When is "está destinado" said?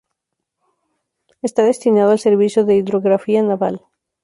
1.43-2.09